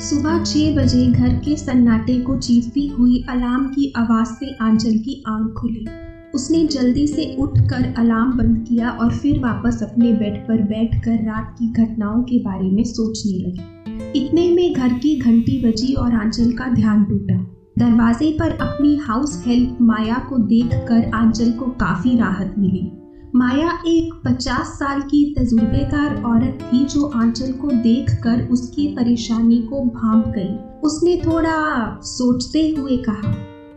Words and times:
सुबह 0.00 0.44
छह 0.44 0.76
बजे 0.76 1.06
घर 1.06 1.28
के 1.28 1.56
सन्नाटे 1.56 2.20
को 2.20 2.36
चीरती 2.36 2.86
हुई 2.86 3.24
अलार्म 3.28 3.64
की 3.64 3.92
आवाज़ 3.96 4.28
से 4.28 4.56
आंचल 4.62 4.90
की 4.90 5.24
आँख 5.28 5.52
खुली। 5.52 5.86
उसने 6.34 6.66
जल्दी 6.66 7.06
से 7.06 7.36
उठकर 7.36 7.94
अलार्म 7.98 8.32
बंद 8.32 8.64
किया 8.68 8.90
और 8.90 9.10
फिर 9.10 9.38
वापस 9.38 9.82
अपने 9.82 10.12
बेड 10.12 10.48
पर 10.48 10.62
बैठकर 10.62 11.12
रात 11.12 11.56
की 11.58 11.72
घटनाओं 11.72 12.22
के 12.22 12.38
बारे 12.38 12.70
में 12.70 12.84
सोचने 12.84 13.38
लगी। 13.38 14.26
इतने 14.26 14.50
में 14.52 14.72
घर 14.72 14.98
की 14.98 15.18
घंटी 15.18 15.62
बजी 15.64 15.94
और 15.94 16.14
आंचल 16.14 16.52
का 16.52 16.66
ध्यान 16.66 17.04
टूटा। 17.04 17.36
दरवाजे 17.78 18.36
पर 18.38 18.50
अपनी 18.50 18.96
हाउस 18.96 19.44
हेल्प 19.46 19.78
माया 19.80 20.26
को 20.28 20.38
देखकर 20.38 21.10
आंचल 21.14 21.50
को 21.50 21.66
काफ़ी 21.66 22.16
राहत 22.18 22.54
मिली। 22.58 22.90
माया 23.34 23.70
एक 23.86 24.14
पचास 24.24 24.66
साल 24.66 25.00
की 25.00 25.34
तजुर्बेकार 25.38 26.22
औरत 26.22 26.58
थी 26.62 26.84
जो 26.84 27.04
आंचल 27.14 27.52
को 27.52 27.68
देखकर 27.70 28.42
उसकी 28.48 28.86
परेशानी 28.86 29.58
को 29.58 29.80
भाप 29.84 30.28
गई। 30.28 30.80
उसने 30.80 31.16
थोड़ा 31.16 31.58
सोचते 32.02 32.74
हुए 32.78 32.96
कहा, 32.96 33.32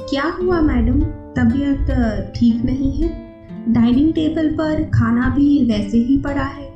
क्या 0.10 0.24
हुआ 0.42 0.62
मैडम? 0.62 1.00
तबीयत 1.38 2.34
ठीक 2.36 2.64
नहीं 2.66 2.92
है? 2.94 3.10
डाइनिंग 3.70 4.14
टेबल 4.14 4.50
पर 4.50 4.84
खाना 4.84 5.30
भी 5.30 5.66
वैसे 5.66 5.98
ही 5.98 6.18
पड़ा 6.18 6.44
है। 6.44 6.72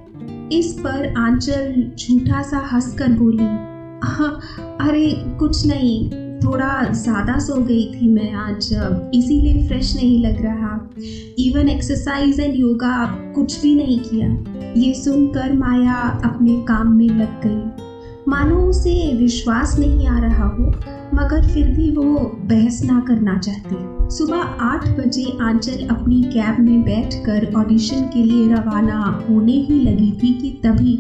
इस 0.51 0.71
पर 0.79 1.13
आंचल 1.17 1.91
झूठा 1.99 2.41
सा 2.41 2.57
हंसकर 2.73 3.11
बोली 3.13 3.43
हाँ 4.03 4.39
अरे 4.81 5.11
कुछ 5.39 5.65
नहीं। 5.67 6.09
थोड़ा 6.43 6.83
ज़्यादा 6.93 7.37
सो 7.39 7.61
गई 7.61 7.85
थी 7.93 8.07
मैं 8.07 8.31
आज 8.35 8.69
इसीलिए 9.15 9.67
फ्रेश 9.67 9.95
नहीं 9.95 10.19
लग 10.23 10.41
रहा। 10.41 10.73
इवन 11.39 11.69
एक्सरसाइज 11.69 12.39
एंड 12.39 12.55
योगा 12.55 13.05
कुछ 13.35 13.61
भी 13.61 13.73
नहीं 13.75 13.99
किया। 13.99 14.27
ये 14.77 14.93
सुनकर 14.93 15.53
माया 15.53 15.95
अपने 16.25 16.55
काम 16.67 16.95
में 16.97 17.07
लग 17.09 17.41
गई। 17.45 17.85
मानो 18.27 18.55
उसे 18.59 19.13
विश्वास 19.15 19.77
नहीं 19.79 20.07
आ 20.07 20.19
रहा 20.19 20.47
हो, 20.47 20.71
मगर 21.13 21.47
फिर 21.47 21.67
भी 21.67 21.89
वो 21.91 22.19
बहस 22.45 22.81
ना 22.83 22.99
करना 23.07 23.37
चाहती। 23.37 23.75
सुबह 24.15 24.41
आठ 24.63 24.87
बजे 24.97 25.25
आंचल 25.41 25.87
अपनी 25.87 26.21
कैब 26.23 26.59
में 26.59 26.81
बैठकर 26.83 27.51
ऑडिशन 27.57 28.01
के 28.13 28.23
लिए 28.23 28.47
रवाना 28.47 28.99
होने 29.29 29.51
ही 29.51 29.79
लगी 29.81 30.11
थी 30.13 30.33
कि 30.33 30.49
तभी 30.65 30.97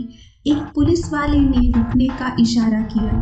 एक 0.47 0.57
पुलिस 0.75 1.11
वाले 1.13 1.39
ने 1.39 1.71
रुकने 1.71 2.07
का 2.19 2.35
इशारा 2.39 2.81
किया। 2.81 3.13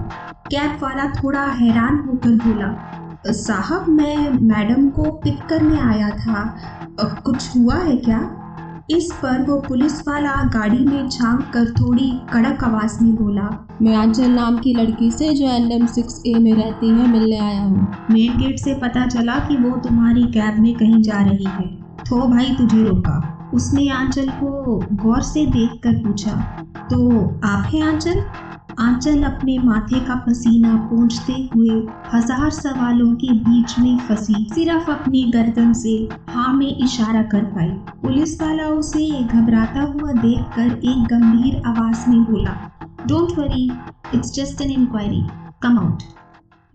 कैब 0.51 0.77
वाला 0.81 1.05
थोड़ा 1.13 1.43
हैरान 1.51 2.03
होकर 2.07 2.35
बोला 2.45 3.31
साहब 3.33 3.87
मैं 3.89 4.29
मैडम 4.41 4.89
को 4.89 5.11
पिक 5.23 5.39
करने 5.49 5.79
आया 5.81 6.09
था। 6.09 6.43
कुछ 7.25 7.55
हुआ 7.57 7.75
है 7.75 7.95
क्या? 7.97 8.19
इस 8.91 9.11
पर 9.13 9.41
वो 9.41 9.59
पुलिस 9.59 10.07
वाला 10.07 10.33
गाड़ी 10.53 10.77
में 10.77 11.07
झाँक 11.09 11.49
कर 11.53 11.71
थोड़ी 11.71 12.11
कड़क 12.33 12.63
आवाज़ 12.63 13.03
में 13.03 13.15
बोला 13.15 13.49
मैं 13.81 13.95
अंजल 13.97 14.31
नाम 14.31 14.57
की 14.57 14.73
लड़की 14.73 15.09
से 15.11 15.33
जो 15.33 15.45
एन 15.45 15.71
एम 15.71 15.85
सिक्स 15.85 16.21
ए 16.27 16.33
में 16.33 16.53
रहती 16.53 16.89
है 16.89 17.07
मिलने 17.07 17.39
आया 17.39 17.61
हूँ। 17.61 17.87
मेन 18.11 18.37
गेट 18.37 18.59
से 18.59 18.73
पता 18.73 19.07
चला 19.07 19.39
कि 19.39 19.57
वो 19.57 19.77
तुम्हारी 19.77 20.23
कैब 20.23 20.59
में 20.59 20.73
कहीं 20.75 21.01
जा 21.01 21.21
रही 21.21 21.45
है। 21.45 21.84
तो 21.99 22.27
भाई 22.27 22.55
तुझे 22.55 22.83
रोका। 22.83 23.21
उसने 23.53 23.87
आंचल 23.91 24.29
को 24.33 24.79
गौर 25.03 25.21
से 25.23 25.45
देखकर 25.47 25.93
पूछा 26.03 26.31
तो 26.89 27.23
आप 27.45 27.69
हैं 27.73 27.81
आंचल? 27.83 28.23
आंचल 28.79 29.21
अपने 29.23 29.57
माथे 29.59 29.99
का 29.99 30.15
पसीना 30.25 30.75
पूछते 30.87 31.33
हुए 31.53 31.75
हज़ार 32.13 32.49
सवालों 32.51 33.13
के 33.15 33.33
बीच 33.39 33.77
में 33.79 33.97
फंसी। 34.07 34.47
सिर्फ़ 34.53 34.89
अपनी 34.91 35.23
गर्दन 35.33 35.71
से 35.73 35.95
हाँ 36.29 36.53
में 36.53 36.67
इशारा 36.67 37.21
कर 37.31 37.43
पाई। 37.53 37.69
पुलिस 38.01 38.41
वाला 38.41 38.67
उसे 38.69 39.07
घबराता 39.23 39.81
हुआ 39.83 40.11
देखकर 40.13 40.75
एक 40.83 41.07
गंभीर 41.13 41.61
आवाज़ 41.67 42.09
में 42.09 42.23
बोला 42.23 42.59
don't 43.07 43.37
worry 43.39 43.69
it's 44.13 44.33
just 44.35 44.61
an 44.61 44.71
inquiry 44.71 45.23
come 45.63 45.79
out 45.79 46.03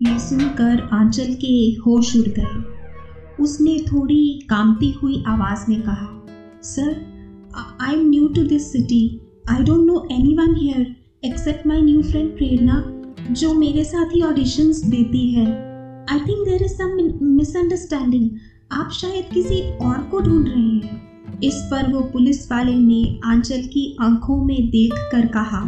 ये 0.01 0.19
सुनकर 0.19 0.89
आंचल 0.93 1.33
के 1.41 1.55
होश 1.81 2.15
उड़ 2.15 2.27
गए। 2.29 2.70
उसने 3.41 3.77
थोड़ी 3.87 4.23
कामती 4.49 4.91
हुई 4.91 5.23
आवाज़ 5.27 5.65
में 5.69 5.81
कहा 5.81 6.07
sir 6.63 6.89
I 7.81 7.93
am 7.93 8.09
new 8.09 8.27
to 8.27 8.43
this 8.43 8.71
city 8.71 9.03
I 9.49 9.63
don't 9.63 9.85
know 9.87 10.07
anyone 10.37 10.55
here 10.55 10.95
except 11.23 11.67
my 11.67 11.81
new 11.81 12.01
friend 12.01 12.29
Prerna 12.37 12.83
जो 13.31 13.53
मेरे 13.53 13.83
साथ 13.83 14.15
ही 14.15 14.21
ऑडिशंस 14.21 14.83
देती 14.85 15.29
है। 15.31 15.45
I 16.11 16.19
think 16.19 16.47
there 16.47 16.63
is 16.63 16.71
some 16.71 16.97
misunderstanding 17.27 18.29
आप 18.71 18.91
शायद 18.91 19.33
किसी 19.33 19.61
और 19.77 20.01
को 20.01 20.19
ढूंढ 20.19 20.47
रहे 20.47 20.61
हैं। 20.61 21.39
इस 21.43 21.55
पर 21.71 21.91
वो 21.93 22.01
पुलिस 22.03 22.51
वाले 22.51 22.75
ने 22.75 23.19
आंचल 23.25 23.61
की 23.67 23.95
आँखों 24.01 24.43
में 24.45 24.69
देख 24.69 24.93
कर 25.11 25.25
कहा, 25.27 25.61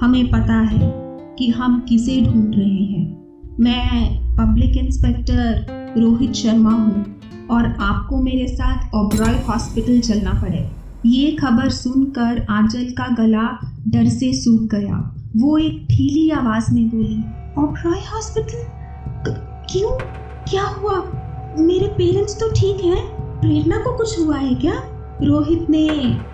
हमें 0.00 0.26
पता 0.26 0.60
है 0.62 0.90
कि 1.38 1.48
हम 1.48 1.80
किसे 1.88 2.20
ढूंढ 2.20 2.54
रहे 2.54 2.84
हैं। 2.84 3.04
मैं 3.60 4.36
पब्लिक 4.36 4.76
इंस्पेक्टर 4.76 5.79
रोहित 5.98 6.32
शर्मा 6.32 6.70
हूँ 6.70 7.20
और 7.50 7.66
आपको 7.80 8.22
मेरे 8.22 8.46
साथ 8.48 8.94
ओब्रॉय 8.94 9.34
हॉस्पिटल 9.34 10.00
चलना 10.00 10.32
पड़े। 10.32 10.70
ये 11.06 11.30
खबर 11.32 11.68
सुनकर 11.68 12.46
आंचल 12.50 12.84
का 12.84 13.14
गला 13.14 13.58
डर 13.88 14.08
से 14.08 14.32
सूख 14.32 14.70
गया। 14.74 15.14
वो 15.36 15.58
एक 15.58 15.86
ठीली 15.90 16.30
आवाज़ 16.30 16.74
में 16.74 16.88
बोली, 16.88 17.18
ओब्रॉय 17.58 17.98
हॉस्पिटल? 17.98 18.64
क्यों? 19.72 19.90
क्या 20.50 20.62
हुआ? 20.62 20.96
मेरे 21.58 21.86
पेरेंट्स 21.86 22.34
तो 22.34 22.50
ठीक 22.50 22.84
हैं। 22.84 23.06
प्रेरणा 23.40 23.76
को 23.76 23.96
कुछ 23.96 24.20
हुआ 24.20 24.36
है 24.36 24.54
क्या? 24.54 24.74
रोहित 25.22 25.70
ने 25.70 25.88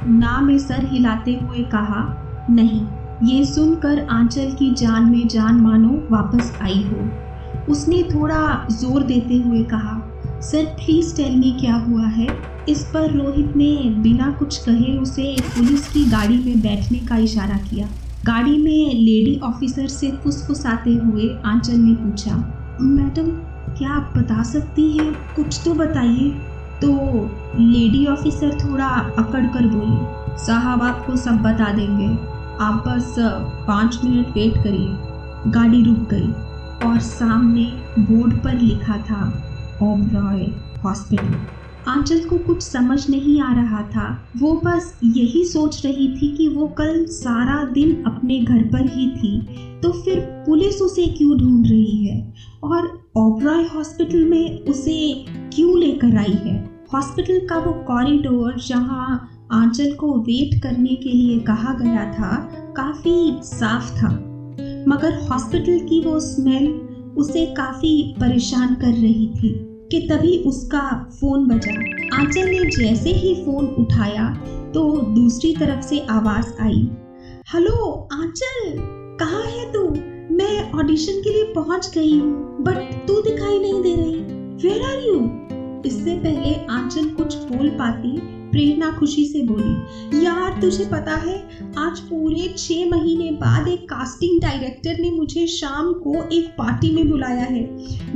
ना 0.06 0.41
में 0.41 0.59
सर 0.59 0.87
हिलाते 0.87 1.34
हुए 1.34 1.62
कहा, 1.62 2.22
नहीं, 2.50 2.87
ये 3.22 3.45
सुनकर 3.45 4.06
आंचल 4.11 4.53
की 4.53 4.75
जान 4.75 5.11
में 5.11 5.28
जान 5.28 5.55
मानो 5.55 6.09
वापस 6.11 6.59
आई 6.62 6.83
हो। 6.83 7.26
उसने 7.69 8.03
थोड़ा 8.15 8.67
ज़ोर 8.71 9.03
देते 9.03 9.37
हुए 9.37 9.62
कहा, 9.65 10.00
सर 10.43 10.65
प्लीज़ 10.77 11.17
टेल 11.17 11.37
मी 11.37 11.50
क्या 11.61 11.75
हुआ 11.77 12.06
है? 12.06 12.27
इस 12.69 12.83
पर 12.84 13.12
रोहित 13.12 13.56
ने 13.56 13.75
बिना 14.03 14.31
कुछ 14.39 14.56
कहे 14.59 14.97
उसे 14.99 15.37
पुलिस 15.49 15.89
की 15.89 16.05
गाड़ी 16.05 16.39
में 16.39 16.61
बैठने 16.61 16.99
का 16.99 17.16
इशारा 17.16 17.56
किया। 17.61 17.89
गाड़ी 18.27 18.56
में 18.59 18.95
लेडी 18.95 19.39
ऑफिसर 19.45 19.87
से 19.87 20.11
फुसफुसाते 20.12 20.95
हुए 20.95 21.28
आंचल 21.47 21.77
ने 21.77 21.95
पूछा, 21.95 22.37
मैडम, 22.81 23.31
क्या 23.78 23.91
आप 23.91 24.12
बता 24.16 24.43
सकती 24.43 24.91
हैं? 24.93 25.12
कुछ 25.37 25.61
तो 25.65 25.75
बताइए। 25.75 26.31
तो 26.83 26.91
लेडी 27.59 28.06
ऑफिसर 28.06 28.59
थोड़ा 28.61 28.87
अकड़ 29.19 29.45
कर 29.47 29.66
बोली, 29.66 30.45
साहब, 30.47 30.83
आपको 30.83 31.16
सब 31.16 31.43
बता 31.43 31.72
देंगे। 31.72 32.09
आप 32.61 32.84
बस 32.89 33.15
पाँच 33.69 33.99
मिनट 34.05 34.28
वेट 34.28 34.56
करिए। 34.56 35.50
गाड़ी 35.53 35.83
रुक 35.83 36.09
गई। 36.11 36.33
और 36.85 36.99
सामने 37.01 37.65
बोर्ड 37.99 38.35
पर 38.45 38.59
लिखा 38.61 38.97
था 39.01 39.21
ओबरॉय 39.83 40.43
हॉस्पिटल। 40.85 41.35
आंचल 41.89 42.19
को 42.21 42.39
कुछ 42.39 42.63
समझ 42.63 43.09
नहीं 43.11 43.41
आ 43.41 43.53
रहा 43.55 43.83
था। 43.83 44.07
वो 44.37 44.53
बस 44.65 44.99
यही 45.05 45.45
सोच 45.45 45.85
रही 45.87 46.09
थी 46.09 46.37
कि 46.37 46.49
वो 46.49 46.67
कल 46.69 47.05
सारा 47.07 47.63
दिन 47.65 48.03
अपने 48.07 48.39
घर 48.41 48.63
पर 48.63 48.91
ही 48.91 49.11
थी 49.11 49.41
तो 49.81 49.93
फिर 49.93 50.21
पुलिस 50.47 50.81
उसे 50.83 51.07
क्यों 51.07 51.39
ढूंढ 51.39 51.67
रही 51.67 52.07
है? 52.07 52.33
और 52.65 53.11
ओबरॉय 53.17 53.63
हॉस्पिटल 53.65 54.25
में 54.25 54.61
उसे 54.61 55.25
क्यों 55.29 55.79
लेकर 55.79 56.17
आई 56.17 56.39
है? 56.45 56.57
हॉस्पिटल 56.95 57.47
का 57.47 57.59
वो 57.59 57.73
कॉरिडोर 57.73 58.57
जहाँ 58.67 59.33
आंचल 59.53 59.93
को 59.93 60.13
वेट 60.21 60.63
करने 60.63 60.95
के 60.95 61.09
लिए 61.09 61.39
कहा 61.41 61.73
गया 61.73 62.13
था, 62.13 62.37
काफ़ी 62.77 63.39
साफ़ 63.43 63.97
था। 63.97 64.09
मगर 64.89 65.15
हॉस्पिटल 65.21 65.79
की 65.79 66.01
वो 66.01 66.19
स्मेल 66.21 66.67
उसे 67.19 67.45
काफ़ी 67.47 68.15
परेशान 68.21 68.75
कर 68.75 68.93
रही 68.93 69.27
थी 69.29 69.49
कि 69.91 70.01
तभी 70.09 70.37
उसका 70.39 70.83
फ़ोन 71.21 71.47
बजा। 71.47 71.73
आंचल 72.17 72.51
ने 72.51 72.65
जैसे 72.71 73.11
ही 73.11 73.35
फ़ोन 73.45 73.67
उठाया 73.79 74.29
तो 74.75 74.85
दूसरी 75.15 75.53
तरफ़ 75.55 75.81
से 75.81 75.99
आवाज़ 76.11 76.53
आई। 76.61 76.87
हेलो 77.55 77.93
आंचल, 78.13 78.77
कहाँ 79.21 79.43
है 79.43 79.72
तू? 79.72 79.89
मैं 80.37 80.71
ऑडिशन 80.72 81.21
के 81.21 81.31
लिए 81.31 81.53
पहुँच 81.53 81.91
गई 81.95 82.19
हूँ 82.19 82.63
बट 82.63 83.07
तू 83.09 83.21
दिखाई 83.21 83.59
नहीं 83.59 83.83
दे 83.83 83.95
रही। 83.95 84.16
वेर 84.63 84.83
आर 84.83 85.03
यू 85.03 85.21
इससे 85.87 86.16
पहले 86.16 86.55
आंचल 86.71 87.09
कुछ 87.10 87.37
बोल 87.37 87.69
पाती 87.71 88.16
प्रेरणा 88.57 88.91
खुशी 88.91 89.25
से 89.25 89.43
बोली, 89.43 89.73
यार, 90.25 90.61
तुझे 90.61 90.85
पता 90.85 91.15
है, 91.15 91.43
आज 91.79 92.01
पूरे 92.01 92.55
छह 92.57 92.85
महीने 92.87 93.31
बाद 93.31 93.69
एक 93.69 93.81
कास्टिंग 93.81 94.41
डायरेक्टर 94.41 94.97
ने 95.01 95.11
मुझे 95.11 95.47
शाम 95.47 95.93
को 95.93 96.29
एक 96.33 96.47
पार्टी 96.59 96.91
में 96.91 97.09
बुलाया 97.09 97.45
है। 97.45 97.63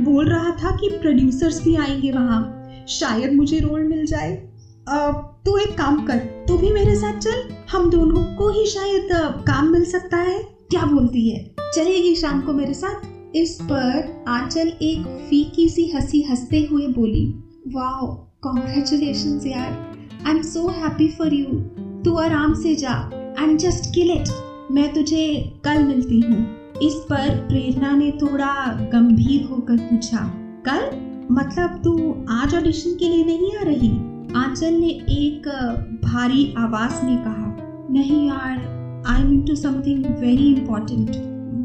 बोल 0.03 0.29
रहा 0.29 0.51
था 0.51 0.71
कि 0.71 0.89
प्रोड्यूसर्स 0.89 1.63
भी 1.63 1.75
आएँगे 1.75 2.11
वहाँ। 2.11 2.65
शायद 2.87 3.33
मुझे 3.33 3.59
रोल 3.59 3.83
मिल 3.83 4.05
जाए। 4.05 4.31
तू 5.45 5.57
एक 5.57 5.77
काम 5.77 6.05
कर, 6.05 6.17
तू 6.47 6.57
भी 6.57 6.69
मेरे 6.69 6.95
साथ 6.95 7.13
चल। 7.13 7.43
हम 7.71 7.89
दोनों 7.89 8.35
को 8.35 8.49
ही 8.49 8.65
शायद 8.65 9.07
काम 9.47 9.71
मिल 9.71 9.85
सकता 9.85 10.17
है। 10.17 10.39
क्या 10.69 10.85
बोलती 10.85 11.29
है? 11.29 11.55
चलेगी 11.75 12.15
शाम 12.15 12.41
को 12.41 12.53
मेरे 12.53 12.73
साथ। 12.73 12.95
इस 13.35 13.59
पर 13.61 14.23
आंचल 14.27 14.67
एक 14.67 15.27
फीकी 15.29 15.69
सी 15.69 15.87
हँसी 15.87 16.21
हँसते 16.21 16.67
हुए 16.71 16.87
बोली 16.87 17.33
वाह 17.67 18.27
कॉन्ग्रेचुलेशन 18.41 19.41
यार। 19.47 20.00
I 20.27 20.35
am 20.35 20.41
so 20.43 20.67
happy 20.69 21.07
for 21.07 21.33
you 21.33 21.59
तू 22.03 22.15
आराम 22.15 22.53
से 22.53 22.75
जा 22.75 22.95
एंड 23.39 23.57
जस्ट 23.59 23.93
किल 23.95 24.11
इट 24.11 24.29
मैं 24.71 24.93
तुझे 24.93 25.23
कल 25.65 25.83
मिलती 25.83 26.19
हूँ। 26.19 26.39
इस 26.83 26.93
पर 27.09 27.29
प्रेरणा 27.47 27.91
ने 27.91 28.11
थोड़ा 28.11 28.53
गंभीर 28.93 29.43
होकर 29.45 29.77
पूछा, 29.77 30.17
कल? 30.67 30.89
मतलब 31.31 31.81
तू 31.83 31.93
आज 32.29 32.55
ऑडिशन 32.55 32.95
के 32.95 33.09
लिए 33.09 33.25
नहीं 33.25 33.51
आ 33.57 33.63
रही? 33.63 33.89
आंचल 34.35 34.73
ने 34.73 34.89
एक 35.11 35.47
भारी 36.05 36.53
आवाज़ 36.57 37.05
में 37.05 37.17
कहा, 37.17 37.57
नहीं 37.91 38.27
यार 38.27 39.03
I 39.07 39.23
mean 39.23 39.41
to 39.41 39.55
something 39.55 40.05
very 40.19 40.53
important 40.53 41.09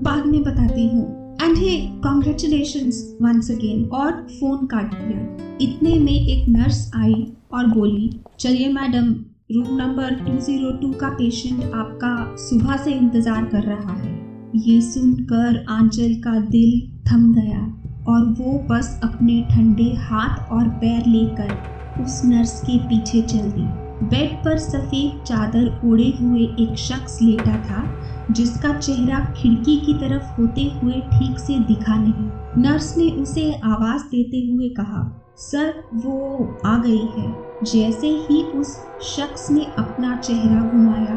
बाद 0.03 0.27
में 0.27 0.43
बताती 0.43 0.89
हूँ. 0.89 1.05
And 1.43 1.57
hey 1.57 1.77
congratulation 2.03 2.91
once 3.23 3.51
again 3.51 3.85
और 3.91 4.13
फ़ोन 4.31 4.67
काट 4.67 4.95
दिया। 4.95 5.57
इतने 5.61 5.99
में 5.99 6.13
एक 6.13 6.49
नर्स 6.49 6.91
आई। 6.97 7.27
और 7.53 7.67
बोली, 7.67 8.11
चलिए 8.41 8.69
मैडम, 8.69 9.13
रूम 9.53 9.77
नंबर 9.77 10.15
202 10.21 10.93
का 10.93 11.09
पेशेंट 11.09 11.75
आपका 11.75 12.37
सुबह 12.37 12.77
से 12.77 12.93
इंतज़ार 12.93 13.45
कर 13.45 13.63
रहा 13.63 13.93
है। 13.93 14.15
ये 14.57 14.81
सुनकर 14.81 15.65
आंचल 15.69 16.15
का 16.15 16.39
दिल 16.41 16.81
थम 17.09 17.33
गया 17.35 17.61
और 18.09 18.25
वो 18.39 18.59
बस 18.71 19.01
अपने 19.05 19.41
ठंडे 19.51 19.93
हाथ 19.99 20.53
और 20.53 20.69
पैर 20.69 21.07
लेकर 21.07 22.03
उस 22.03 22.21
नर्स 22.25 22.61
के 22.61 22.79
पीछे 22.79 23.23
चल 23.23 23.51
दी। 23.51 23.67
बेड 24.07 24.35
पर 24.45 24.59
सफ़ेद 24.59 25.23
चादर 25.25 25.81
ओढ़े 25.85 26.13
हुए 26.21 26.41
एक 26.41 26.75
शख्स 26.79 27.19
लेटा 27.23 27.57
था, 27.63 27.85
जिसका 28.31 28.73
चेहरा 28.79 29.21
खिड़की 29.37 29.77
की 29.77 29.95
तरफ़ 29.95 30.41
होते 30.41 30.65
हुए 30.83 31.01
ठीक 31.13 31.39
से 31.39 31.59
दिखा 31.59 31.97
नहीं। 31.97 32.63
नर्स 32.63 32.97
ने 32.97 33.11
उसे 33.13 33.53
आवाज़ 33.65 34.03
देते 34.03 34.47
हुए 34.47 34.69
कहा 34.69 35.03
सर, 35.39 35.83
वो 35.95 36.59
आ 36.67 36.77
गई 36.79 37.07
है। 37.09 37.65
जैसे 37.65 38.09
ही 38.21 38.43
उस 38.53 38.69
शख्स 39.07 39.51
ने 39.51 39.65
अपना 39.79 40.17
चेहरा 40.17 40.61
घुमाया 40.63 41.15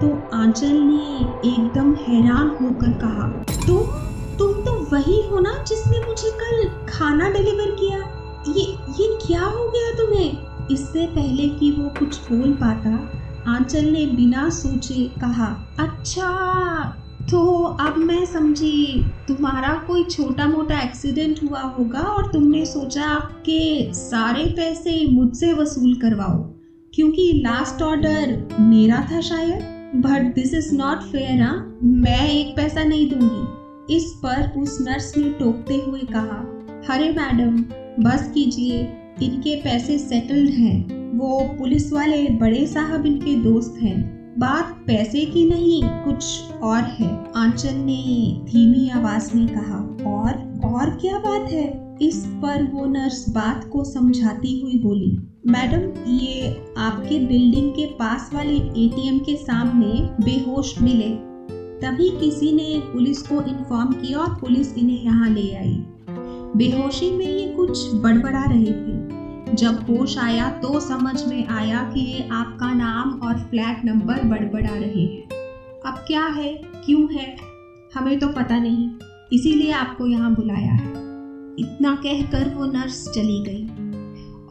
तो 0.00 0.08
आंचल 0.36 0.72
ने 0.72 1.50
एकदम 1.50 1.92
हैरान 1.98 2.48
होकर 2.60 2.92
कहा 3.00 3.28
तो 3.66 3.78
तुम 4.38 4.62
तो 4.64 4.72
वही 4.92 5.20
हो 5.28 5.40
ना 5.40 5.52
जिसने 5.68 6.00
मुझे 6.06 6.30
कल 6.40 6.68
खाना 6.88 7.30
डिलीवर 7.30 7.70
किया? 7.80 7.98
ये 8.48 8.64
ये 8.98 9.08
क्या 9.26 9.42
हो 9.42 9.68
गया 9.68 9.92
तुम्हें? 9.96 10.66
इससे 10.70 11.06
पहले 11.06 11.48
कि 11.50 11.70
वो 11.72 11.88
कुछ 11.98 12.20
बोल 12.22 12.52
पाता, 12.54 12.96
आंचल 13.48 13.84
ने 13.84 14.06
बिना 14.08 14.48
सोचे 14.50 15.04
कहा 15.20 15.46
अच्छा 15.78 16.28
तो 17.30 17.40
अब 17.80 17.96
मैं 17.96 18.24
समझी, 18.26 19.04
तुम्हारा 19.28 19.74
कोई 19.86 20.04
छोटा 20.04 20.46
मोटा 20.46 20.80
एक्सीडेंट 20.80 21.40
हुआ 21.42 21.60
होगा 21.60 22.00
और 22.00 22.32
तुमने 22.32 22.64
सोचा 22.66 23.14
कि 23.46 23.90
सारे 23.94 24.44
पैसे 24.44 25.06
मुझसे 25.10 25.52
वसूल 25.52 25.94
करवाओ, 25.94 26.38
क्योंकि 26.94 27.42
लास्ट 27.46 27.82
ऑर्डर 27.82 28.56
मेरा 28.60 29.08
था 29.12 29.20
शायद। 29.20 29.62
But 29.96 30.34
this 30.34 30.54
is 30.54 30.74
not 30.74 31.02
fair 31.02 31.42
हाँ? 31.42 31.78
मैं 31.82 32.28
एक 32.30 32.56
पैसा 32.56 32.84
नहीं 32.84 33.10
दूँगी। 33.10 33.96
इस 33.96 34.12
पर 34.16 34.60
उस 34.60 34.78
नर्स 34.80 35.16
ने 35.16 35.30
टोकते 35.30 35.74
हुए 35.74 36.00
कहा, 36.00 36.44
अरे 36.94 37.10
मैडम, 37.10 37.56
बस 38.02 38.30
कीजिए, 38.34 38.80
इनके 39.22 39.56
पैसे 39.56 39.98
सेटल्ड 39.98 40.50
हैं। 40.50 40.78
वो 41.18 41.40
पुलिस 41.58 41.92
वाले 41.92 42.28
बड़े 42.28 42.66
साहब 42.66 43.06
इनके 43.06 43.34
दोस्त 43.34 43.82
हैं। 43.82 44.19
बात 44.38 44.84
पैसे 44.86 45.20
की 45.20 45.48
नहीं, 45.48 45.82
कुछ 45.84 46.52
और 46.62 46.82
है। 46.82 47.32
आंचल 47.36 47.74
ने 47.74 48.02
धीमी 48.44 48.88
आवाज़ 48.88 49.36
में 49.36 49.48
कहा, 49.48 49.78
और 50.10 50.50
और 50.64 50.90
क्या 50.90 51.18
बात 51.18 51.50
है? 51.50 51.96
इस 52.02 52.26
पर 52.26 52.70
वो 52.72 52.84
नर्स 52.86 53.28
बात 53.28 53.68
को 53.72 53.84
समझाती 53.84 54.60
हुई 54.60 54.78
बोली, 54.78 55.18
मैडम, 55.46 56.10
ये 56.10 56.64
आपके 56.78 57.18
बिल्डिंग 57.26 57.70
के 57.70 57.86
पास 57.86 58.30
वाले 58.34 58.56
एटीएम 58.56 59.18
के 59.18 59.36
सामने 59.36 60.24
बेहोश 60.24 60.82
मिले। 60.82 61.10
तभी 61.80 62.08
किसी 62.10 62.52
ने 62.52 62.82
पुलिस 62.92 63.22
को 63.22 63.42
इन्फॉर्म 63.42 63.92
किया 63.92 64.18
और 64.18 64.34
पुलिस 64.40 64.76
इन्हें 64.78 65.02
यहाँ 65.02 65.30
ले 65.30 65.54
आई। 65.54 65.84
बेहोशी 66.56 67.10
में 67.10 67.26
ये 67.26 67.48
कुछ 67.48 67.94
बड़बड़ा 67.94 68.44
रहे 68.44 68.66
थे। 68.66 69.19
जब 69.54 69.86
होश 69.90 70.18
आया 70.18 70.50
तो 70.50 70.80
समझ 70.80 71.28
में 71.28 71.46
आया 71.48 71.78
कि 71.94 72.00
ये 72.00 72.28
आपका 72.32 72.72
नाम 72.74 73.20
और 73.22 73.38
फ्लैट 73.38 73.84
नंबर 73.84 74.22
बड़बड़ा 74.24 74.74
रहे 74.74 75.04
हैं। 75.04 75.28
अब 75.86 75.94
क्या 76.06 76.26
है? 76.26 76.54
क्यों 76.84 77.12
है? 77.12 77.36
हमें 77.94 78.18
तो 78.18 78.28
पता 78.28 78.58
नहीं। 78.58 78.90
इसीलिए 79.32 79.72
आपको 79.72 80.06
यहाँ 80.06 80.34
बुलाया 80.34 80.72
है। 80.72 80.90
इतना 81.58 81.94
कहकर 81.94 82.54
वो 82.54 82.66
नर्स 82.66 83.08
चली 83.08 83.44
गई 83.48 83.66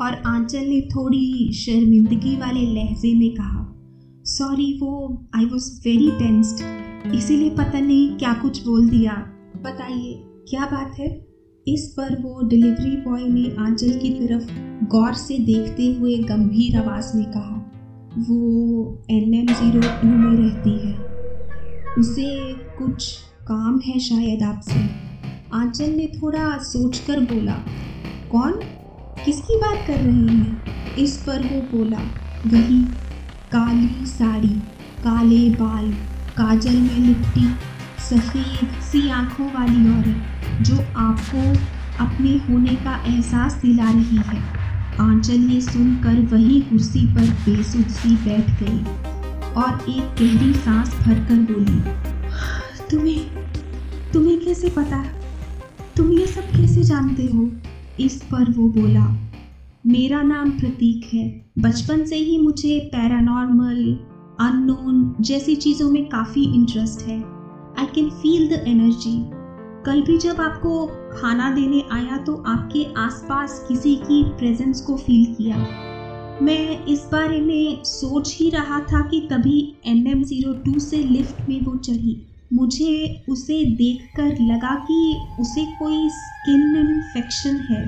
और 0.02 0.22
आंचल 0.26 0.60
ने 0.60 0.82
थोड़ी 0.82 1.54
शर्मिंदगी 1.54 2.36
वाले 2.36 2.62
लहजे 2.62 3.16
में 3.16 3.32
कहा 3.32 3.66
सॉरी 4.26 4.80
वो 4.82 5.26
आई 5.36 5.46
वॉज़ 5.46 5.82
वेरी 5.86 6.12
टेंस्ड 6.12 6.66
इसीलिए 7.16 7.50
पता 7.50 7.80
नहीं 7.80 8.10
क्या 8.18 8.34
कुछ 8.34 8.66
बोल 8.66 8.90
दिया। 8.90 9.14
बताइए, 9.64 10.24
क्या 10.50 10.66
बात 10.66 11.00
है? 11.00 11.28
इस 11.68 11.94
पर 11.98 12.22
वो 12.22 12.48
डिलीवरी 12.48 12.98
बॉय 12.98 13.24
ने 13.24 13.56
आंचल 13.60 13.92
की 13.92 14.10
तरफ़ 14.10 14.69
गौर 14.90 15.14
से 15.14 15.40
देखते 15.40 15.96
हुए 16.00 16.18
गंभीर 16.18 16.78
आवाज़ 16.78 17.18
में 17.18 17.26
कहा, 17.26 17.72
वो 18.18 19.04
एन 19.10 19.34
एम 19.34 19.46
ज़ीरो 19.46 19.82
टू 19.82 20.08
में 20.08 20.38
रहती 20.38 20.88
है। 20.88 20.94
उसे 21.98 22.54
कुछ 22.54 23.18
काम 23.48 23.80
है 23.86 24.00
शायद 24.00 24.44
आपसे। 24.44 24.90
आंचल 25.54 25.90
ने 25.90 26.08
थोड़ा 26.08 26.58
सोचकर 26.58 27.20
बोला, 27.20 27.54
कौन? 28.32 28.52
किसकी 29.26 29.56
बात 29.58 29.88
कर 29.88 29.98
रही 29.98 30.28
हैं? 30.28 30.64
इस 30.96 31.18
पर 31.18 31.44
वो 31.44 31.78
बोला, 31.78 32.00
वही 32.48 32.84
काली 33.52 34.06
साड़ी, 34.06 34.60
काले 35.04 35.50
बाल, 35.50 35.92
काजल 36.38 36.76
में 36.76 36.98
लिपटी, 36.98 37.50
सफ़ेद 38.00 38.82
सी 38.82 39.10
आँखों 39.10 39.48
वाली 39.48 39.98
औरत, 39.98 40.24
जो 40.62 40.78
आपको 40.96 41.50
अपने 42.06 42.30
होने 42.30 42.76
का 42.76 43.04
एहसास 43.08 43.54
दिला 43.54 43.92
रही 43.92 44.18
है। 44.18 44.59
आंचल 44.98 45.50
ये 45.52 45.60
सुनकर 45.62 46.20
वही 46.34 46.60
कुर्सी 46.62 47.06
पर 47.16 47.30
बेसुध 47.46 47.88
सी 47.90 48.16
बैठ 48.16 48.50
गई 48.64 48.80
और 49.54 49.90
एक 49.90 50.16
गहरी 50.20 50.54
सांस 50.54 50.90
भरकर 50.96 51.54
बोली, 51.54 51.80
तुम्हें 52.92 54.12
तुम्हें 54.14 54.40
कैसे 54.40 54.70
पता? 54.70 55.04
तुम 55.98 56.12
ये 56.12 56.26
सब 56.28 56.52
कैसे 56.52 56.84
जानते 56.84 57.26
हो? 57.26 57.50
इस 58.00 58.22
पर 58.24 58.52
वो 58.52 58.68
बोला, 58.70 59.06
मेरा 59.88 60.22
नाम 60.22 60.52
प्रतीक 60.52 61.14
है। 61.14 61.28
बचपन 61.60 62.06
से 62.06 62.16
ही 62.16 62.38
मुझे 62.38 62.80
पैरानॉर्मल 62.94 63.84
अननोन 64.40 65.16
जैसी 65.22 65.56
चीज़ों 65.56 65.92
में 65.92 66.06
काफ़ी 66.06 66.44
इंटरेस्ट 66.56 67.08
है। 67.08 67.18
I 67.80 67.86
can 67.86 68.10
feel 68.12 68.48
the 68.50 68.64
energy 68.68 69.18
कल 69.86 70.02
भी 70.02 70.18
जब 70.18 70.40
आपको 70.42 70.86
खाना 71.12 71.50
देने 71.52 71.84
आया 71.92 72.18
तो 72.18 72.34
आपके 72.48 72.84
आसपास 72.98 73.60
किसी 73.68 73.96
की 73.98 74.24
प्रेजेंस 74.40 74.82
को 74.82 74.96
फील 74.98 75.34
किया। 75.36 75.58
मैं 76.42 76.86
इस 76.86 77.08
बारे 77.12 77.40
में 77.42 77.84
सोच 77.84 78.36
ही 78.40 78.50
रहा 78.50 78.80
था 78.92 79.02
कि 79.10 79.20
तभी 79.32 79.60
एन 79.88 80.06
एम 80.08 80.24
ज़ीरो 80.24 80.54
टू 80.64 80.80
से 80.80 80.98
लिफ्ट 80.98 81.48
में 81.50 81.62
वो 81.62 81.76
चढ़ी। 81.78 82.16
मुझे 82.54 83.24
उसे 83.30 83.64
देखकर 83.76 84.44
लगा 84.44 84.76
कि 84.86 85.00
उसे 85.40 85.66
कोई 85.80 86.10
स्किन 86.10 86.76
इन्फेक्शन 86.78 87.56
है। 87.70 87.84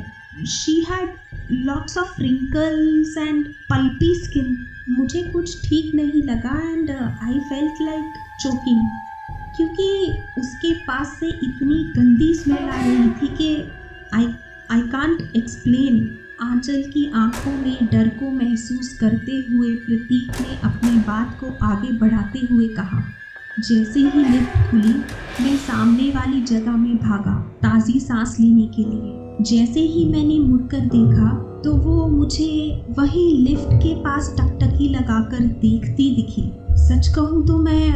She 0.48 0.80
had 0.90 1.14
lots 1.52 1.98
of 1.98 2.22
wrinkles 2.22 3.18
and 3.18 3.46
pulpy 3.70 4.14
skin 4.16 4.58
मुझे 4.90 5.22
कुछ 5.24 5.62
ठीक 5.62 5.96
नहीं 5.96 6.24
लगा 6.24 6.60
and 6.72 6.92
I 6.92 7.40
felt 7.40 7.82
like 7.82 8.14
choking 8.42 8.88
क्योंकि 9.58 10.12
उसके 10.40 10.74
पास 10.86 11.16
से 11.20 11.28
इतनी 11.28 11.84
गंदी 11.96 12.34
स्मेल 12.34 12.70
आ 12.70 12.80
रही 12.80 13.10
थी 13.12 13.28
कि 13.36 13.56
आई 14.14 14.28
आई 14.72 14.82
कांट 14.90 15.36
एक्सप्लेन 15.36 16.18
आंचल 16.42 16.82
की 16.84 17.06
आँखों 17.16 17.52
में 17.54 17.88
डर 17.92 18.08
को 18.10 18.30
महसूस 18.32 18.94
करते 19.00 19.32
हुए 19.50 19.74
प्रतीक 19.78 20.42
ने 20.42 20.56
अपनी 20.64 20.98
बात 21.00 21.38
को 21.40 21.48
आगे 21.66 21.92
बढ़ाते 21.98 22.40
हुए 22.52 22.68
कहा, 22.68 23.02
जैसे 23.60 24.00
ही 24.00 24.24
लिफ्ट 24.24 24.58
खुली, 24.70 24.94
मैं 25.44 25.56
सामने 25.58 26.10
वाली 26.10 26.42
जगह 26.44 26.78
में 26.78 26.98
भागा, 26.98 27.36
ताज़ी 27.62 28.00
सांस 28.00 28.36
लेने 28.40 28.66
के 28.68 28.84
लिए। 28.84 29.46
जैसे 29.46 29.80
ही 29.82 30.06
मैंने 30.06 30.40
मुड़कर 30.40 30.80
देखा 30.88 31.30
तो 31.64 31.76
वो 31.76 32.08
मुझे 32.08 32.84
वही 32.98 33.32
लिफ्ट 33.40 33.74
के 33.84 33.94
पास 34.04 34.36
टकटकी 34.40 34.90
लगाकर 34.90 35.46
देखती 35.62 36.10
दिखी। 36.16 36.52
सच 36.80 37.08
कहूँ 37.16 37.46
तो 37.48 37.58
मैं 37.60 37.92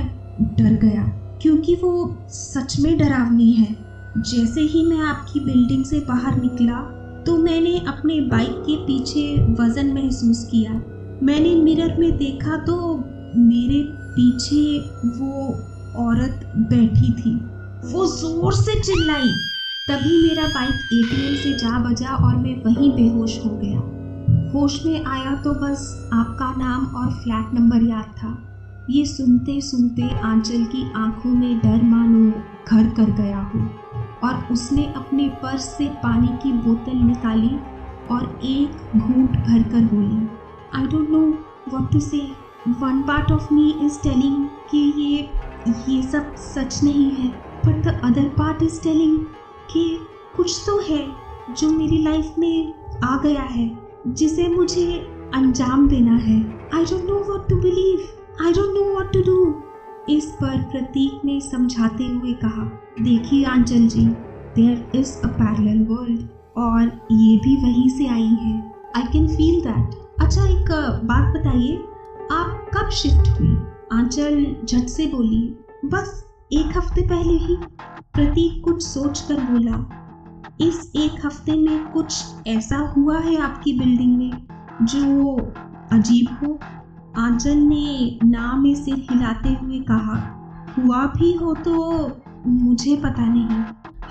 डर 0.57 0.73
गया। 0.81 1.03
क्योंकि 1.45 1.73
वो 1.75 2.27
सच 2.29 2.75
में 2.79 2.97
डरावनी 2.97 3.51
है। 3.51 3.75
जैसे 4.19 4.61
ही 4.61 4.85
मैं 4.85 4.99
आपकी 4.99 5.39
बिल्डिंग 5.39 5.83
से 5.85 5.99
बाहर 5.99 6.35
निकला 6.35 6.79
तो 7.25 7.35
मैंने 7.37 7.77
अपने 7.79 8.19
बाइक 8.21 8.55
के 8.67 8.75
पीछे 8.77 9.53
वज़न 9.59 9.93
महसूस 9.93 10.43
किया। 10.51 10.71
मैंने 11.23 11.53
मिरर 11.55 11.95
में 11.99 12.17
देखा 12.17 12.57
तो 12.57 12.95
मेरे 13.37 13.81
पीछे 14.15 14.79
वो 15.19 15.45
औरत 16.05 16.39
बैठी 16.71 17.11
थी। 17.13 17.35
वो 17.93 18.05
ज़ोर 18.05 18.53
से 18.53 18.79
चिल्लाई। 18.81 19.29
तभी 19.87 20.21
मेरा 20.21 20.47
बाइक 20.47 20.73
एटीएम 20.93 21.35
से 21.35 21.53
जा 21.57 21.77
बजा 21.79 22.15
और 22.17 22.35
मैं 22.35 22.55
वहीं 22.63 22.91
बेहोश 22.91 23.37
हो 23.45 23.57
गया। 23.63 23.79
होश 24.51 24.81
में 24.85 25.05
आया 25.05 25.35
तो 25.35 25.53
बस 25.61 26.09
आपका 26.13 26.51
नाम 26.57 26.85
और 26.95 27.11
फ्लैट 27.13 27.53
नंबर 27.53 27.83
याद 27.83 28.13
था। 28.17 28.37
ये 28.89 29.05
सुनते 29.05 29.59
सुनते 29.61 30.07
आंचल 30.19 30.63
की 30.65 30.83
आँखों 30.95 31.29
में 31.29 31.57
डर 31.59 31.83
मानो 31.83 32.31
घर 32.67 32.89
कर 32.89 33.11
गया 33.11 33.39
हो। 33.43 33.59
और 34.23 34.47
उसने 34.51 34.83
अपने 34.95 35.27
पर्स 35.43 35.63
से 35.77 35.87
पानी 36.03 36.27
की 36.43 36.51
बोतल 36.53 36.97
निकाली 36.97 37.55
और 38.11 38.39
एक 38.43 38.97
घूंट 38.97 39.37
भरकर 39.37 39.85
बोली 39.93 40.27
I 40.75 40.87
don't 40.87 41.09
know 41.09 41.21
what 41.69 41.91
to 41.91 41.99
say 41.99 42.19
one 42.81 43.01
part 43.01 43.31
of 43.31 43.53
me 43.53 43.69
is 43.81 43.99
telling 44.03 44.45
कि 44.71 44.77
ये 44.97 45.29
ये 45.89 46.01
सब 46.03 46.35
सच 46.35 46.79
नहीं 46.83 47.09
है 47.11 47.29
but 47.65 47.81
the 47.83 47.99
other 48.03 48.27
part 48.29 48.63
is 48.63 48.81
telling 48.81 49.17
कि 49.71 49.87
कुछ 50.35 50.61
तो 50.65 50.79
है 50.89 51.05
जो 51.57 51.69
मेरी 51.71 51.97
लाइफ 51.97 52.35
में 52.39 52.73
आ 53.03 53.17
गया 53.17 53.41
है, 53.41 53.69
जिसे 54.07 54.47
मुझे 54.49 54.85
अंजाम 55.33 55.87
देना 55.87 56.15
है। 56.17 56.39
I 56.73 56.85
don't 56.85 57.05
know 57.05 57.15
what 57.29 57.49
to 57.49 57.55
believe 57.55 58.07
I 58.41 58.51
don't 58.53 58.73
know 58.73 58.83
what 58.85 59.11
to 59.13 59.19
do 59.23 60.13
इस 60.13 60.25
पर 60.39 60.61
प्रतीक 60.71 61.21
ने 61.25 61.39
समझाते 61.41 62.05
हुए 62.05 62.33
कहा, 62.33 62.63
देखिए 63.01 63.45
Anchal 63.45 63.87
ji 63.87 64.05
there 64.55 64.91
is 64.95 65.13
a 65.19 65.27
parallel 65.29 65.85
world 65.87 66.27
और 66.57 66.81
ये 67.11 67.37
भी 67.37 67.55
वहीं 67.57 67.87
से 67.89 68.07
आई 68.07 68.27
है। 68.41 68.53
आई 68.95 69.03
कैन 69.13 69.27
फील 69.27 69.61
दैट 69.61 69.95
अच्छा 70.21 70.45
एक 70.45 70.71
बात 71.05 71.33
बताइए, 71.35 71.77
आप 72.31 72.69
कब 72.75 72.89
शिफ्ट 72.93 73.29
हुई 73.39 73.55
आंचल 73.93 74.45
झट 74.65 74.87
से 74.87 75.05
बोली, 75.07 75.41
बस 75.85 76.23
एक 76.51 76.77
हफ़्ते 76.77 77.07
पहले 77.07 77.37
ही। 77.37 77.55
प्रतीक 78.15 78.63
कुछ 78.65 78.83
सोच 78.83 79.19
कर 79.21 79.41
बोला, 79.43 79.79
इस 80.61 80.91
एक 80.95 81.25
हफ़्ते 81.25 81.57
में 81.57 81.91
कुछ 81.91 82.47
ऐसा 82.47 82.77
हुआ 82.97 83.19
है 83.19 83.41
आपकी 83.41 83.79
बिल्डिंग 83.79 84.17
में 84.17 84.31
जो 84.83 85.35
अजीब 85.93 86.37
हो? 86.41 86.59
आंचल 87.17 87.57
ने 87.57 88.19
नाम 88.23 88.61
में 88.63 88.73
सिर 88.75 88.95
हिलाते 89.11 89.49
हुए 89.49 89.79
कहा, 89.81 90.15
हुआ 90.77 91.05
भी 91.07 91.33
हो 91.33 91.53
तो 91.55 91.75
मुझे 92.47 92.95
पता 92.95 93.25
नहीं। 93.25 93.63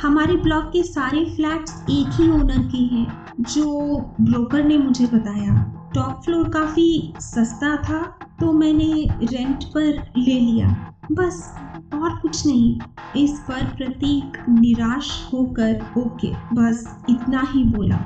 हमारे 0.03 0.37
ब्लॉक 0.37 0.65
के 0.65 0.83
सारे 0.83 1.25
फ्लैट्स 1.37 1.85
एक 1.91 2.21
ही 2.21 2.29
ओनर 2.31 2.63
के 2.69 2.79
हैं, 2.95 3.07
जो 3.41 3.99
ब्रोकर 4.21 4.65
ने 4.65 4.79
मुझे 4.79 5.07
बताया। 5.07 5.55
टॉप 5.95 6.23
फ्लोर 6.25 6.49
काफ़ी 6.49 7.15
सस्ता 7.21 7.77
था 7.77 8.01
तो 8.41 8.53
मैंने 8.53 8.93
रेंट 9.23 9.65
पर 9.65 10.13
ले 10.19 10.41
लिया। 10.41 10.69
बस, 11.13 11.55
और 11.95 12.19
कुछ 12.19 12.47
नहीं। 12.47 12.79
इस 13.17 13.39
पर 13.41 13.65
प्रतीक 13.77 14.39
निराश 14.49 15.11
होकर 15.33 15.85
ओके, 15.99 16.33
बस 16.55 17.05
इतना 17.11 17.43
ही 17.49 17.65
बोला, 17.65 17.97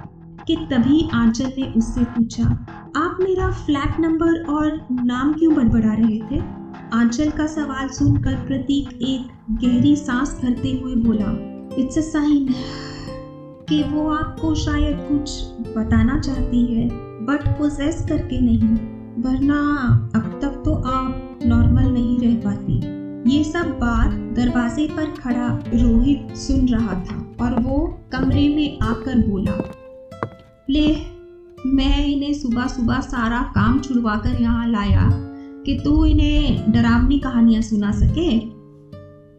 कि 0.47 0.57
तभी 0.71 1.09
आंचल 1.14 1.52
ने 1.59 1.73
उससे 1.73 2.05
पूछा 2.05 2.45
मेरा 3.21 3.51
फ्लैट 3.51 3.99
नंबर 4.01 4.45
और 4.45 4.87
नाम 4.91 5.33
क्यों 5.33 5.55
बड़बड़ा 5.55 5.93
रहे 5.93 6.19
थे? 6.21 6.41
आंचल 6.93 7.31
का 7.31 7.47
सवाल 7.47 7.89
सुनकर 7.89 8.35
प्रतीक 8.47 8.93
एक 9.03 9.57
गहरी 9.63 9.95
सांस 9.97 10.39
भरते 10.43 10.71
हुए 10.73 10.95
बोला 10.97 11.33
इट्स 11.79 11.99
अ 11.99 12.01
साइन 12.01 12.55
कि 13.69 13.83
वो 13.83 14.09
आपको 14.11 14.55
शायद 14.55 15.05
कुछ 15.09 15.31
बताना 15.77 16.19
चाहती 16.21 16.65
है 16.67 16.89
बट 17.27 17.49
पोजेस 17.49 18.05
करके 18.09 18.41
नहीं, 18.41 18.77
वरना 19.23 19.59
अब 20.15 20.39
तक 20.43 20.63
तो 20.65 20.75
आप 20.75 21.41
नॉर्मल 21.47 21.91
नहीं 21.93 22.19
रह 22.19 22.41
पाती। 22.41 22.81
ये 23.31 23.43
सब 23.45 23.79
बात 23.81 24.13
दरवाजे 24.37 24.89
पर 24.97 25.11
खड़ा 25.21 25.49
रोहित 25.75 26.37
सुन 26.37 26.69
रहा 26.69 26.95
था 27.05 27.21
और 27.41 27.61
वो 27.63 27.79
कमरे 28.13 28.49
में 28.49 28.79
आकर 28.83 29.29
बोला, 29.29 29.63
ले 30.71 31.18
मैं 31.67 32.05
इन्हें 32.07 32.33
सुबह 32.33 32.67
सुबह 32.67 33.00
सारा 33.00 33.43
काम 33.55 33.79
छुड़वा 33.81 34.17
कर 34.17 34.41
यहाँ 34.41 34.67
लाया 34.67 35.09
कि 35.65 35.75
तू 35.75 36.05
इन्हें 36.05 36.73
डरावनी 36.73 37.19
कहानियाँ 37.19 37.62
सुना 37.62 37.91
सके। 37.93 38.38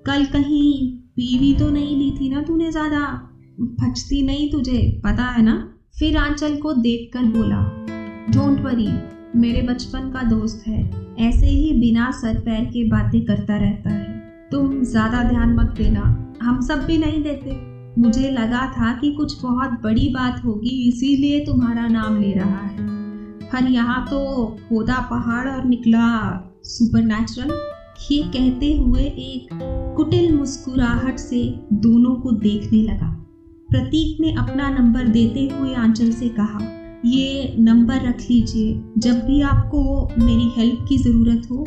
कल 0.06 0.26
कहीं 0.26 0.92
पीवी 1.16 1.54
तो 1.54 1.70
नहीं 1.70 1.96
ली 1.98 2.12
थी 2.12 2.30
ना 2.30 2.42
तूने 2.42 2.72
ज़्यादा? 2.72 3.06
भचती 3.82 4.22
नहीं 4.22 4.50
तुझे, 4.52 5.02
पता 5.04 5.24
है 5.24 5.42
ना? 5.42 5.56
फिर 6.00 6.18
आंचल 6.18 6.56
को 6.56 6.74
देखकर 6.74 7.26
बोला 7.28 7.62
डोंट 8.32 8.62
वरी 8.62 8.88
मेरे 9.40 9.62
बचपन 9.62 10.10
का 10.10 10.24
दोस्त 10.24 10.68
है। 10.68 10.82
ऐसे 11.20 11.46
ही 11.46 11.74
बिना 11.74 12.12
सर 12.12 12.38
पैर 12.38 12.66
के 12.66 12.84
बातें 12.84 13.22
करता 13.26 13.58
रहता 13.58 13.90
है। 13.90 14.48
तुम 14.52 14.82
ज़्यादा 14.84 15.24
ध्यान 15.24 15.54
मत 15.54 15.74
देना, 15.78 16.02
हम 16.42 16.62
सब 16.62 16.86
भी 16.86 16.98
नहीं 16.98 17.22
देते। 17.24 17.52
मुझे 18.00 18.29
लगा 18.32 18.65
था 18.72 18.91
कि 18.94 19.12
कुछ 19.12 19.41
बहुत 19.41 19.70
बड़ी 19.84 20.08
बात 20.10 20.44
होगी, 20.46 20.70
इसीलिए 20.89 21.39
तुम्हारा 21.46 21.88
नाम 21.88 22.20
ले 22.22 22.32
रहा 22.32 22.60
है। 22.60 22.88
पर 23.51 23.63
यहाँ 23.63 24.06
तो 24.08 24.46
खोदा 24.70 25.00
पहाड़ 25.10 25.48
और 25.50 25.65
निकला 25.65 26.08
सुपर 26.63 27.03
नेचुरल 27.03 27.51
ये 28.12 28.22
कहते 28.24 28.72
हुए 28.74 29.01
एक 29.01 29.50
कुटिल 29.98 30.36
मुस्कुराहट 30.36 31.18
से 31.20 31.44
दोनों 31.74 32.15
को 32.15 32.32
देखने 32.32 32.82
लगा। 32.84 33.10
प्रतीक 33.70 34.22
ने 34.22 34.34
अपना 34.34 34.70
नंबर 34.70 35.08
देते 35.08 35.48
हुए 35.56 35.74
आंचल 35.74 36.12
से 36.12 36.29
कहा, 36.29 36.60
ये 37.06 37.56
नंबर 37.60 38.08
रख 38.08 38.22
लीजिए। 38.29 38.82
जब 38.98 39.25
भी 39.25 39.41
आपको 39.41 39.82
मेरी 40.18 40.50
हेल्प 40.58 40.86
की 40.89 40.98
ज़रूरत 40.98 41.48
हो, 41.51 41.65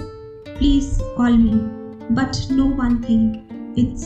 please 0.49 0.99
call 1.17 1.37
me. 1.39 1.51
But 2.15 2.53
know 2.53 2.65
one 2.65 2.97
thing, 3.09 3.35
it's 3.79 4.05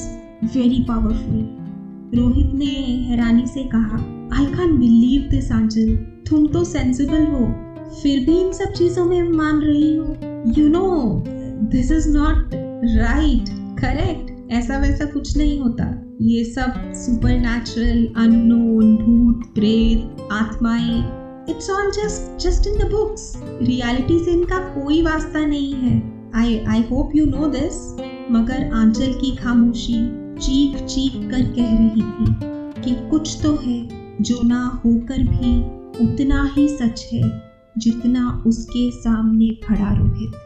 very 0.57 0.83
powerful. 0.83 1.66
Rohit 2.15 2.53
ने 2.55 2.65
हैरानी 3.05 3.47
से 3.47 3.63
कहा 3.65 3.97
I 4.33 4.45
can 4.47 4.77
believe 4.79 5.23
this 5.31 5.51
Anchal 5.53 5.97
तुम 6.29 6.47
तो 6.47 6.65
सेंसिबल 6.65 7.27
हो। 7.27 7.47
फिर 7.93 8.25
भी 8.27 8.41
इन 8.41 8.53
सब 8.53 8.73
चीज़ों 8.73 9.05
में 9.05 9.29
मान 9.29 9.61
रही 9.61 9.97
हो। 9.97 10.17
You 10.59 10.69
know 10.69 11.25
this 11.71 11.91
is 11.93 12.09
not 12.09 12.55
right 12.97 13.49
correct 13.81 14.53
ऐसा 14.53 14.79
वैसा 14.79 15.05
कुछ 15.05 15.37
नहीं 15.37 15.59
होता। 15.61 15.85
ये 16.23 16.45
सब 16.45 16.93
सुपर 16.97 17.39
नेचुरल 17.39 18.07
अननोन 18.17 18.97
भूत, 18.97 19.45
प्रेत, 19.55 20.29
आत्माएँ 20.33 20.99
it's 21.51 21.71
all 21.71 21.91
just 21.93 22.47
just 22.47 22.67
in 22.67 22.79
the 22.79 22.91
books 22.91 23.33
reality 23.63 24.19
से 24.25 24.31
इनका 24.31 24.59
कोई 24.75 25.03
वास्ता 25.03 25.45
नहीं 25.47 25.73
है। 25.75 25.97
I 26.35 26.59
I 26.59 26.85
hope 26.91 27.17
you 27.17 27.27
know 27.27 27.49
this 27.49 27.83
मगर 28.31 28.71
आंचल 28.75 29.13
की 29.13 29.35
खामोशी 29.37 30.26
चीख 30.39 30.77
चीख 30.85 31.13
कर 31.31 31.43
कह 31.55 31.71
रही 31.77 32.03
थी 32.03 32.27
कि 32.83 32.95
कुछ 33.11 33.43
तो 33.43 33.57
है 33.57 33.79
जो 34.21 34.43
ना 34.43 34.83
होकर 34.85 35.23
भी 35.23 35.61
उतना 36.05 36.43
ही 36.57 36.69
सच 36.69 37.09
है 37.13 37.23
जितना 37.79 38.43
उसके 38.47 38.91
सामने 38.91 39.49
खड़ा 39.65 39.93
रोहित। 39.93 40.46